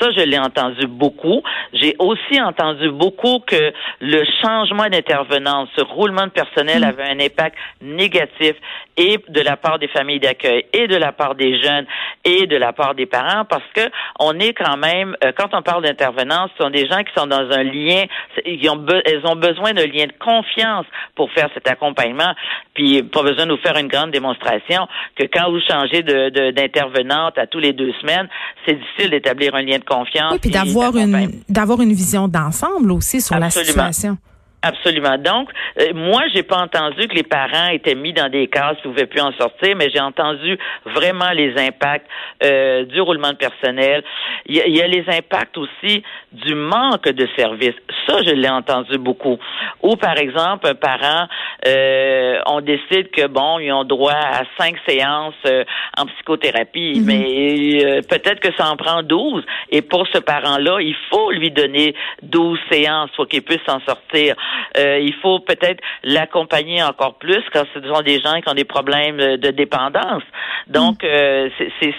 Ça, 0.00 0.10
je 0.10 0.22
l'ai 0.22 0.38
entendu 0.38 0.86
beaucoup. 0.86 1.42
J'ai 1.72 1.94
aussi 1.98 2.40
entendu 2.40 2.90
beaucoup 2.90 3.40
que 3.40 3.72
le 4.00 4.24
changement 4.42 4.88
d'intervenance, 4.88 5.68
ce 5.76 5.84
roulement 5.84 6.24
de 6.24 6.30
personnel 6.30 6.80
mm. 6.80 6.84
avait 6.84 7.04
un 7.04 7.20
impact 7.20 7.56
négatif 7.80 8.54
et 8.96 9.18
de 9.28 9.40
la 9.40 9.56
part 9.56 9.78
des 9.78 9.88
familles 9.88 10.20
d'accueil 10.20 10.66
et 10.72 10.86
de 10.86 10.96
la 10.96 11.12
part 11.12 11.34
des 11.34 11.60
jeunes 11.60 11.86
et 12.24 12.46
de 12.46 12.56
la 12.56 12.72
part 12.72 12.94
des 12.94 13.06
parents 13.06 13.44
parce 13.44 13.64
que 13.74 13.82
on 14.18 14.38
est 14.38 14.52
quand 14.52 14.76
même, 14.76 15.16
euh, 15.24 15.32
quand 15.36 15.48
on 15.52 15.62
parle 15.62 15.82
d'intervenance, 15.82 16.50
ce 16.56 16.64
sont 16.64 16.70
des 16.70 16.86
gens 16.86 16.98
qui 16.98 17.12
sont 17.16 17.26
dans 17.26 17.50
un 17.50 17.62
lien, 17.62 18.04
ils 18.44 18.68
ont 18.70 18.84
elles 19.04 19.26
ont 19.26 19.36
besoin 19.36 19.72
d'un 19.72 19.86
lien 19.86 20.06
de 20.06 20.14
confiance 20.18 20.86
pour 21.14 21.30
faire 21.32 21.48
cet 21.54 21.68
accompagnement. 21.68 22.34
Puis 22.74 23.02
pas 23.02 23.22
besoin 23.22 23.46
de 23.46 23.50
nous 23.50 23.58
faire 23.58 23.76
une 23.76 23.88
grande 23.88 24.10
démonstration 24.10 24.86
que 25.16 25.24
quand 25.24 25.50
vous 25.50 25.60
changez 25.68 26.02
de 26.02 26.50
d'intervenante 26.50 27.38
à 27.38 27.46
tous 27.46 27.58
les 27.58 27.72
deux 27.72 27.92
semaines, 28.00 28.28
c'est 28.66 28.74
difficile 28.74 29.10
d'établir 29.10 29.54
un 29.54 29.62
lien 29.62 29.78
de 29.78 29.84
confiance. 29.84 30.32
Oui, 30.32 30.38
puis 30.40 30.50
d'avoir 30.50 30.96
une 30.96 31.30
d'avoir 31.48 31.80
une 31.80 31.92
vision 31.92 32.28
d'ensemble 32.28 32.92
aussi 32.92 33.20
sur 33.20 33.38
la 33.38 33.50
situation. 33.50 34.16
Absolument. 34.64 35.18
Donc, 35.18 35.50
euh, 35.80 35.92
moi, 35.92 36.22
j'ai 36.32 36.44
pas 36.44 36.58
entendu 36.58 37.08
que 37.08 37.16
les 37.16 37.24
parents 37.24 37.68
étaient 37.72 37.96
mis 37.96 38.12
dans 38.12 38.28
des 38.28 38.46
cases, 38.46 38.76
pouvaient 38.80 39.06
plus 39.06 39.20
en 39.20 39.32
sortir, 39.32 39.74
mais 39.76 39.90
j'ai 39.90 40.00
entendu 40.00 40.56
vraiment 40.84 41.30
les 41.32 41.52
impacts 41.58 42.06
euh, 42.44 42.84
du 42.84 43.00
roulement 43.00 43.30
de 43.30 43.36
personnel. 43.36 44.04
Il 44.46 44.56
y, 44.56 44.80
a, 44.80 44.86
les 44.86 45.04
impacts 45.08 45.58
aussi 45.58 46.04
du 46.30 46.54
manque 46.54 47.08
de 47.08 47.28
services. 47.36 47.74
Ça, 48.06 48.18
je 48.24 48.34
l'ai 48.34 48.48
entendu 48.48 48.98
beaucoup. 48.98 49.36
Ou, 49.82 49.96
par 49.96 50.16
exemple, 50.16 50.68
un 50.68 50.74
parent, 50.76 51.26
euh, 51.66 52.38
on 52.46 52.60
décide 52.60 53.10
que 53.10 53.26
bon, 53.26 53.58
ils 53.58 53.72
ont 53.72 53.84
droit 53.84 54.12
à 54.12 54.42
cinq 54.58 54.76
séances 54.86 55.34
euh, 55.46 55.64
en 55.98 56.06
psychothérapie, 56.06 57.00
mhm. 57.00 57.04
mais 57.04 58.02
peut-être 58.08 58.38
que 58.38 58.54
ça 58.56 58.70
en 58.70 58.76
prend 58.76 59.02
douze. 59.02 59.44
Et 59.70 59.82
pour 59.82 60.06
ce 60.06 60.18
parent-là, 60.18 60.78
il 60.80 60.96
faut 61.10 61.32
lui 61.32 61.50
donner 61.50 61.96
douze 62.22 62.60
séances 62.70 63.10
pour 63.16 63.26
qu'il 63.26 63.42
puisse 63.42 63.62
s'en 63.66 63.80
sortir. 63.80 64.36
Euh, 64.76 64.98
il 64.98 65.14
faut 65.14 65.40
peut-être 65.40 65.80
l'accompagner 66.02 66.82
encore 66.82 67.14
plus 67.14 67.42
quand 67.52 67.64
ce 67.74 67.80
sont 67.80 68.02
des 68.02 68.20
gens 68.20 68.40
qui 68.40 68.48
ont 68.48 68.54
des 68.54 68.64
problèmes 68.64 69.36
de 69.36 69.50
dépendance. 69.50 70.22
Donc, 70.68 71.02
mm. 71.02 71.06
euh, 71.06 71.48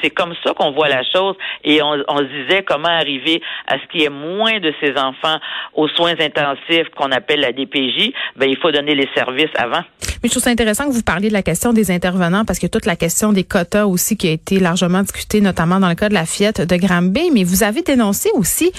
c'est 0.01 0.09
comme 0.09 0.33
ça 0.43 0.53
qu'on 0.53 0.71
voit 0.71 0.89
la 0.89 1.03
chose 1.03 1.35
et 1.63 1.81
on, 1.81 1.95
on 2.07 2.17
se 2.17 2.43
disait 2.43 2.63
comment 2.63 2.89
arriver 2.89 3.41
à 3.67 3.75
ce 3.79 3.87
qu'il 3.91 4.01
y 4.01 4.05
ait 4.05 4.09
moins 4.09 4.59
de 4.59 4.73
ces 4.81 4.91
enfants 4.97 5.37
aux 5.73 5.87
soins 5.89 6.15
intensifs 6.19 6.89
qu'on 6.95 7.11
appelle 7.11 7.41
la 7.41 7.51
DPJ. 7.51 8.11
Ben, 8.35 8.49
il 8.49 8.57
faut 8.57 8.71
donner 8.71 8.95
les 8.95 9.09
services 9.15 9.51
avant. 9.55 9.83
Mais 10.23 10.29
je 10.29 10.35
trouve 10.35 10.43
ça 10.43 10.51
intéressant 10.51 10.87
que 10.87 10.93
vous 10.93 11.03
parliez 11.03 11.27
de 11.27 11.33
la 11.33 11.43
question 11.43 11.73
des 11.73 11.91
intervenants 11.91 12.45
parce 12.45 12.59
que 12.59 12.67
toute 12.67 12.85
la 12.85 12.95
question 12.95 13.33
des 13.33 13.43
quotas 13.43 13.85
aussi 13.85 14.15
qui 14.15 14.29
a 14.29 14.31
été 14.31 14.59
largement 14.59 15.01
discutée, 15.01 15.41
notamment 15.41 15.81
dans 15.81 15.89
le 15.89 15.95
cas 15.95 16.07
de 16.07 16.13
la 16.13 16.25
Fiat 16.25 16.53
de 16.53 16.75
Granby. 16.77 17.31
Mais 17.33 17.43
vous 17.43 17.63
avez 17.63 17.81
dénoncé 17.81 18.29
aussi 18.33 18.71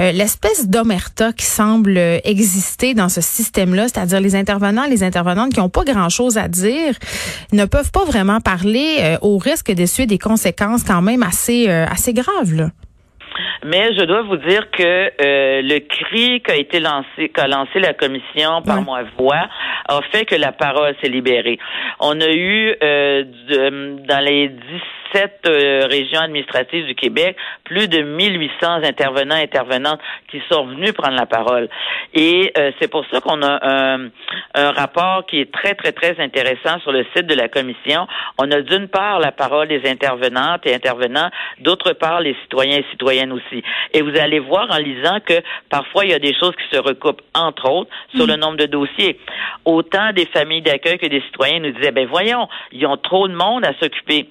euh, 0.00 0.12
l'espèce 0.12 0.68
d'omerta 0.68 1.32
qui 1.32 1.44
semble 1.44 1.98
exister 2.24 2.94
dans 2.94 3.10
ce 3.10 3.15
système-là, 3.20 3.88
c'est-à-dire 3.88 4.20
les 4.20 4.36
intervenants, 4.36 4.86
les 4.88 5.02
intervenantes 5.02 5.52
qui 5.52 5.60
n'ont 5.60 5.68
pas 5.68 5.84
grand-chose 5.84 6.38
à 6.38 6.48
dire, 6.48 6.94
ne 7.52 7.64
peuvent 7.64 7.92
pas 7.92 8.04
vraiment 8.04 8.40
parler 8.40 8.98
euh, 9.00 9.16
au 9.22 9.38
risque 9.38 9.72
d'essuyer 9.72 10.06
des 10.06 10.18
conséquences 10.18 10.84
quand 10.84 11.02
même 11.02 11.22
assez 11.22 11.68
euh, 11.68 11.86
assez 11.86 12.12
graves. 12.12 12.54
Là. 12.54 12.68
Mais 13.64 13.94
je 13.94 14.04
dois 14.04 14.22
vous 14.22 14.36
dire 14.36 14.70
que 14.70 14.82
euh, 14.82 15.62
le 15.62 15.78
cri 15.80 16.40
qu'a 16.42 16.56
été 16.56 16.80
lancé, 16.80 17.28
qu'a 17.34 17.48
lancé 17.48 17.80
la 17.80 17.94
commission 17.94 18.62
par 18.62 18.82
moi 18.82 19.02
voix, 19.18 19.48
a 19.88 20.00
fait 20.12 20.24
que 20.24 20.34
la 20.34 20.52
parole 20.52 20.94
s'est 21.02 21.08
libérée. 21.08 21.58
On 22.00 22.20
a 22.20 22.30
eu 22.30 22.74
euh, 22.82 23.24
dans 24.08 24.24
les 24.24 24.50
17 25.16 25.40
euh, 25.46 25.86
régions 25.90 26.20
administratives 26.20 26.86
du 26.86 26.94
Québec 26.94 27.36
plus 27.64 27.88
de 27.88 28.02
1800 28.02 28.84
intervenants 28.84 29.36
intervenantes 29.36 30.00
qui 30.30 30.42
sont 30.50 30.66
venus 30.66 30.92
prendre 30.92 31.16
la 31.16 31.26
parole. 31.26 31.68
Et 32.14 32.52
c'est 32.80 32.90
pour 32.90 33.04
ça 33.10 33.20
qu'on 33.20 33.42
a 33.42 33.58
un, 33.62 34.08
un 34.54 34.70
rapport 34.72 35.24
qui 35.26 35.40
est 35.40 35.52
très 35.52 35.74
très 35.74 35.92
très 35.92 36.20
intéressant 36.20 36.78
sur 36.80 36.92
le 36.92 37.04
site 37.14 37.26
de 37.26 37.34
la 37.34 37.48
commission. 37.48 38.06
On 38.38 38.50
a 38.50 38.60
d'une 38.60 38.88
part 38.88 39.18
la 39.18 39.32
parole 39.32 39.68
des 39.68 39.88
intervenantes 39.88 40.66
et 40.66 40.74
intervenants, 40.74 41.30
d'autre 41.60 41.92
part 41.92 42.20
les 42.20 42.34
citoyens 42.42 42.78
et 42.78 42.84
citoyennes 42.90 43.32
aussi. 43.32 43.62
Et 43.92 44.02
vous 44.02 44.16
allez 44.18 44.38
voir 44.38 44.70
en 44.70 44.78
lisant 44.78 45.20
que 45.20 45.40
parfois 45.70 46.04
il 46.04 46.10
y 46.10 46.14
a 46.14 46.18
des 46.18 46.34
choses 46.34 46.54
qui 46.56 46.76
se 46.76 46.80
recoupent, 46.80 47.22
entre 47.34 47.70
autres, 47.70 47.90
sur 48.14 48.26
le 48.26 48.36
mm. 48.36 48.40
nombre 48.40 48.56
de 48.56 48.66
dossiers. 48.66 49.18
Autant 49.64 50.12
des 50.12 50.26
familles 50.26 50.62
d'accueil 50.62 50.98
que 50.98 51.06
des 51.06 51.20
citoyens 51.22 51.60
nous 51.60 51.72
disaient, 51.72 51.92
ben 51.92 52.06
voyons, 52.06 52.48
ils 52.72 52.86
ont 52.86 52.96
trop 52.96 53.28
de 53.28 53.34
monde 53.34 53.64
à 53.64 53.72
s'occuper. 53.80 54.28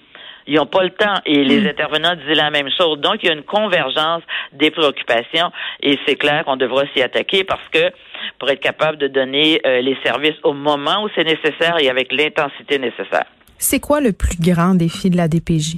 Ils 0.47 0.55
n'ont 0.55 0.65
pas 0.65 0.83
le 0.83 0.91
temps. 0.91 1.19
Et 1.25 1.43
les 1.43 1.61
mm. 1.61 1.67
intervenants 1.67 2.15
disaient 2.15 2.35
la 2.35 2.51
même 2.51 2.69
chose. 2.77 2.99
Donc, 2.99 3.17
il 3.23 3.27
y 3.27 3.29
a 3.29 3.33
une 3.33 3.43
convergence 3.43 4.23
des 4.53 4.71
préoccupations 4.71 5.51
et 5.81 5.97
c'est 6.05 6.15
clair 6.15 6.45
qu'on 6.45 6.55
devra 6.55 6.83
s'y 6.93 7.01
attaquer 7.01 7.43
parce 7.43 7.67
que 7.71 7.91
pour 8.39 8.49
être 8.49 8.59
capable 8.59 8.97
de 8.97 9.07
donner 9.07 9.61
euh, 9.65 9.81
les 9.81 9.97
services 10.03 10.35
au 10.43 10.53
moment 10.53 11.03
où 11.03 11.09
c'est 11.15 11.23
nécessaire 11.23 11.77
et 11.79 11.89
avec 11.89 12.11
l'intensité 12.11 12.77
nécessaire. 12.79 13.25
C'est 13.57 13.79
quoi 13.79 14.01
le 14.01 14.11
plus 14.11 14.37
grand 14.39 14.75
défi 14.75 15.09
de 15.09 15.17
la 15.17 15.27
DPJ? 15.27 15.77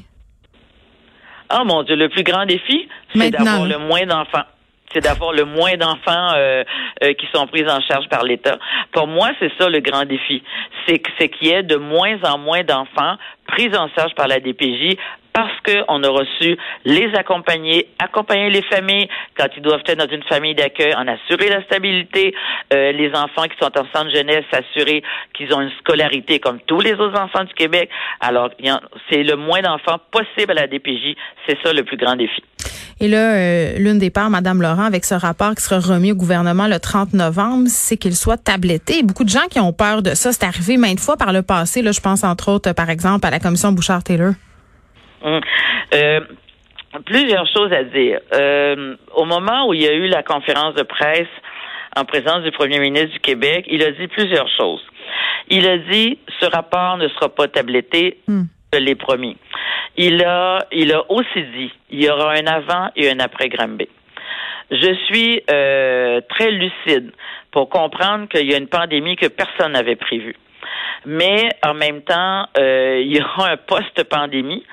Oh 1.53 1.63
mon 1.65 1.83
Dieu, 1.83 1.95
le 1.95 2.09
plus 2.09 2.24
grand 2.24 2.45
défi, 2.45 2.89
c'est 3.15 3.31
d'avoir 3.31 3.65
le 3.65 3.77
moins 3.77 4.05
d'enfants 4.05 4.43
c'est 4.94 5.01
d'avoir 5.01 5.34
le 5.34 5.46
moins 5.46 5.75
d'enfants 5.75 6.34
euh, 6.36 6.63
euh, 7.03 7.13
qui 7.13 7.27
sont 7.34 7.46
pris 7.48 7.70
en 7.70 7.82
charge 7.82 8.08
par 8.10 8.24
l'État. 8.24 8.58
Pour 8.91 9.08
moi, 9.08 9.29
c'est 9.39 9.51
ça 9.60 9.70
le 9.70 9.79
grand 9.79 10.06
défi. 10.06 10.44
C'est 10.88 11.00
qu'il 11.29 11.48
y 11.48 11.51
ait 11.51 11.63
de 11.63 11.75
moins 11.75 12.17
en 12.24 12.38
moins 12.38 12.63
d'enfants 12.63 13.17
pris 13.48 13.70
en 13.77 13.89
charge 13.89 14.13
par 14.15 14.27
la 14.27 14.39
DPJ 14.39 14.98
parce 15.38 15.53
qu'on 15.62 16.01
a 16.01 16.10
reçu 16.10 16.58
les 16.84 17.13
accompagner, 17.13 17.89
accompagner 18.00 18.50
les 18.50 18.63
familles 18.63 19.08
quand 19.38 19.46
ils 19.56 19.62
doivent 19.62 19.84
être 19.86 20.00
dans 20.00 20.12
une 20.12 20.24
famille 20.24 20.56
d'accueil, 20.56 20.96
en 20.96 21.08
assurer 21.08 21.50
la 21.50 21.62
stabilité, 21.65 22.34
euh, 22.74 22.91
les 22.91 23.10
enfants 23.10 23.44
qui 23.44 23.56
sont 23.62 23.72
en 23.77 23.86
centre 23.94 24.10
jeunesse, 24.12 24.46
s'assurer 24.51 25.03
qu'ils 25.36 25.53
ont 25.53 25.62
une 25.62 25.72
scolarité 25.79 26.39
comme 26.39 26.60
tous 26.62 26.82
les 26.82 26.94
autres 26.94 27.20
enfants 27.20 27.44
du 27.44 27.53
Québec. 27.53 27.88
Alors, 28.20 28.50
c'est 29.12 29.22
le 29.22 29.36
moins 29.36 29.62
d'enfants 29.62 30.00
possible 30.10 30.53
à 30.53 30.62
la 30.62 30.67
DPJ. 30.67 31.15
C'est 31.48 31.60
ça 31.63 31.72
le 31.72 31.84
plus 31.84 31.98
grand 31.98 32.15
défi. 32.15 32.41
Et 32.99 33.07
là, 33.07 33.35
euh, 33.35 33.77
l'une 33.77 33.99
des 33.99 34.09
parts, 34.09 34.29
Madame 34.29 34.61
Laurent, 34.61 34.83
avec 34.83 35.05
ce 35.05 35.13
rapport 35.13 35.53
qui 35.53 35.61
sera 35.61 35.79
remis 35.79 36.13
au 36.13 36.15
gouvernement 36.15 36.67
le 36.67 36.79
30 36.79 37.13
novembre, 37.13 37.67
c'est 37.67 37.97
qu'il 37.97 38.15
soit 38.15 38.37
tabletté. 38.37 39.03
Beaucoup 39.03 39.23
de 39.23 39.29
gens 39.29 39.47
qui 39.51 39.59
ont 39.59 39.71
peur 39.71 40.01
de 40.01 40.11
ça, 40.11 40.31
c'est 40.31 40.45
arrivé 40.45 40.77
maintes 40.77 40.99
fois 40.99 41.15
par 41.15 41.31
le 41.31 41.43
passé. 41.43 41.81
Là, 41.83 41.91
je 41.91 42.01
pense 42.01 42.23
entre 42.23 42.49
autres, 42.51 42.73
par 42.73 42.89
exemple, 42.89 43.27
à 43.27 43.29
la 43.29 43.39
commission 43.39 43.71
Bouchard-Taylor. 43.71 44.33
Hum. 45.23 45.41
Euh, 45.93 46.21
plusieurs 47.05 47.47
choses 47.47 47.71
à 47.71 47.83
dire. 47.83 48.19
Euh, 48.33 48.95
au 49.15 49.25
moment 49.25 49.67
où 49.67 49.73
il 49.73 49.81
y 49.81 49.87
a 49.87 49.93
eu 49.93 50.07
la 50.07 50.23
conférence 50.23 50.73
de 50.75 50.83
presse 50.83 51.27
en 51.95 52.05
présence 52.05 52.43
du 52.43 52.51
premier 52.51 52.79
ministre 52.79 53.13
du 53.13 53.19
Québec, 53.19 53.65
il 53.69 53.83
a 53.83 53.91
dit 53.91 54.07
plusieurs 54.07 54.49
choses. 54.57 54.81
Il 55.49 55.67
a 55.67 55.77
dit 55.77 56.17
ce 56.39 56.45
rapport 56.47 56.97
ne 56.97 57.07
sera 57.09 57.29
pas 57.29 57.47
tabletté, 57.47 58.19
hmm. 58.27 58.43
Promis. 59.00 59.38
Il 59.95 60.24
a, 60.24 60.65
il 60.71 60.93
a 60.93 61.09
aussi 61.09 61.43
dit 61.55 61.71
il 61.89 62.03
y 62.03 62.09
aura 62.09 62.33
un 62.33 62.47
avant 62.47 62.89
et 62.95 63.09
un 63.09 63.19
après 63.19 63.50
Granby. 63.50 63.88
Je 64.69 64.93
suis 65.05 65.41
euh, 65.50 66.21
très 66.29 66.51
lucide 66.51 67.12
pour 67.51 67.69
comprendre 67.69 68.27
qu'il 68.27 68.50
y 68.50 68.53
a 68.53 68.57
une 68.57 68.67
pandémie 68.67 69.15
que 69.15 69.27
personne 69.27 69.71
n'avait 69.71 69.95
prévue. 69.95 70.36
Mais 71.05 71.50
en 71.65 71.74
même 71.74 72.01
temps, 72.01 72.47
il 72.57 73.15
y 73.15 73.21
aura 73.21 73.51
un 73.51 73.57
post-pandémie 73.57 74.63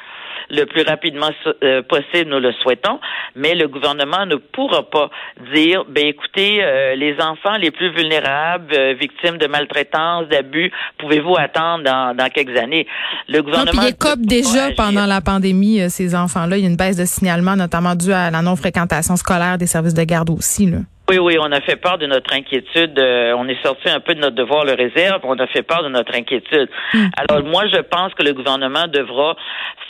le 0.51 0.65
plus 0.65 0.83
rapidement 0.83 1.31
euh, 1.63 1.83
possible, 1.83 2.31
nous 2.31 2.41
le 2.41 2.53
souhaitons, 2.63 3.01
mais 3.35 3.55
le 3.55 3.69
gouvernement 3.69 4.27
ne 4.27 4.37
pourra 4.37 4.89
pas 4.89 5.11
dire, 5.55 5.85
ben 5.89 6.07
écoutez, 6.07 6.63
euh, 6.63 6.95
les 6.95 7.15
enfants 7.21 7.57
les 7.57 7.71
plus 7.71 7.93
vulnérables, 7.95 8.73
euh, 8.75 8.95
victimes 8.95 9.39
de 9.39 9.47
maltraitance, 9.47 10.29
d'abus, 10.29 10.71
pouvez-vous 10.99 11.37
attendre 11.37 11.85
dans, 11.85 12.17
dans, 12.17 12.29
quelques 12.29 12.57
années? 12.57 12.87
Le 13.29 13.43
gouvernement... 13.43 13.83
Non, 13.83 13.89
puis 13.89 14.27
déjà 14.27 14.71
pendant 14.77 15.07
la 15.07 15.21
pandémie, 15.21 15.91
ces 15.91 16.15
enfants-là. 16.15 16.57
Il 16.57 16.63
y 16.63 16.67
a 16.67 16.69
une 16.69 16.77
baisse 16.77 16.97
de 16.97 17.05
signalement, 17.05 17.57
notamment 17.57 17.95
due 17.95 18.13
à 18.13 18.31
la 18.31 18.43
non-fréquentation 18.43 19.17
scolaire 19.17 19.59
des 19.59 19.67
services 19.67 19.95
de 19.95 20.05
garde 20.05 20.31
aussi, 20.31 20.67
là. 20.67 20.79
Oui, 21.11 21.19
oui, 21.19 21.37
on 21.39 21.53
a 21.53 21.61
fait 21.61 21.77
part 21.77 21.99
de 21.99 22.07
notre 22.07 22.33
inquiétude. 22.33 22.99
Euh, 22.99 23.35
on 23.37 23.47
est 23.47 23.63
sorti 23.63 23.91
un 23.91 24.01
peu 24.01 24.15
de 24.15 24.21
notre 24.21 24.37
devoir 24.37 24.65
le 24.65 24.73
réserve. 24.73 25.21
On 25.25 25.39
a 25.39 25.47
fait 25.49 25.63
part 25.63 25.83
de 25.83 25.91
notre 25.91 26.15
inquiétude. 26.15 26.71
Hmm. 26.95 27.09
Alors 27.17 27.45
moi, 27.45 27.67
je 27.67 27.81
pense 27.83 28.15
que 28.15 28.23
le 28.23 28.33
gouvernement 28.33 28.87
devra 28.89 29.37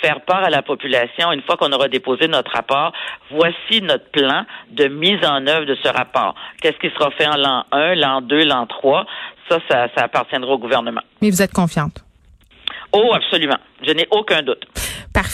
faire 0.02 0.22
part 0.22 0.42
à 0.42 0.50
la 0.50 0.62
population 0.62 1.30
une 1.30 1.42
fois 1.42 1.56
qu'on 1.56 1.70
aura 1.70 1.86
déposé 1.86 2.26
notre 2.26 2.50
rapport. 2.50 2.92
Voici 3.30 3.80
notre 3.80 4.10
plan 4.10 4.44
de 4.72 4.88
mise 4.88 5.24
en 5.24 5.46
œuvre 5.46 5.66
de 5.66 5.76
ce 5.82 5.88
rapport. 5.88 6.34
Qu'est-ce 6.60 6.78
qui 6.78 6.92
sera 6.98 7.12
fait 7.12 7.28
en 7.28 7.36
l'an 7.36 7.64
1, 7.70 7.94
l'an 7.94 8.20
2, 8.20 8.44
l'an 8.44 8.66
3 8.66 9.06
Ça, 9.48 9.58
ça, 9.70 9.86
ça 9.96 10.04
appartiendra 10.04 10.50
au 10.50 10.58
gouvernement. 10.58 11.02
Mais 11.22 11.30
vous 11.30 11.42
êtes 11.42 11.52
confiante? 11.52 12.04
Oh, 12.92 13.12
absolument. 13.14 13.58
Je 13.86 13.92
n'ai 13.92 14.08
aucun 14.10 14.42
doute. 14.42 14.66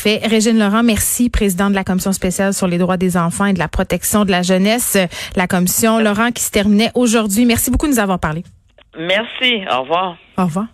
Parfait. 0.03 0.27
Régine 0.27 0.59
Laurent, 0.59 0.83
merci, 0.83 1.29
présidente 1.29 1.73
de 1.73 1.75
la 1.75 1.85
Commission 1.85 2.13
spéciale 2.13 2.55
sur 2.55 2.67
les 2.67 2.79
droits 2.79 2.97
des 2.97 3.19
enfants 3.19 3.45
et 3.45 3.53
de 3.53 3.59
la 3.59 3.69
protection 3.69 4.25
de 4.25 4.31
la 4.31 4.41
jeunesse. 4.41 4.97
La 5.37 5.47
commission 5.47 5.99
Laurent 5.99 6.31
qui 6.33 6.43
se 6.43 6.51
terminait 6.51 6.91
aujourd'hui. 6.95 7.45
Merci 7.45 7.71
beaucoup 7.71 7.85
de 7.85 7.93
nous 7.93 7.99
avoir 7.99 8.19
parlé. 8.19 8.43
Merci. 8.99 9.61
Au 9.71 9.83
revoir. 9.83 10.17
Au 10.39 10.45
revoir. 10.47 10.69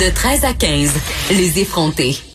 De 0.00 0.14
13 0.14 0.44
à 0.46 0.54
15, 0.54 0.94
les 1.32 1.60
effrontés. 1.60 2.16